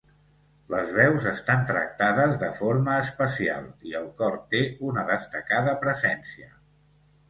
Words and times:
Les 0.73 0.93
veus 0.95 1.27
estan 1.31 1.67
tractades 1.73 2.33
de 2.45 2.49
forma 2.61 2.97
especial, 3.03 3.71
i 3.93 3.97
el 4.03 4.11
cor 4.25 4.43
té 4.57 4.67
una 4.93 5.09
destacada 5.15 5.81
presència. 5.89 6.55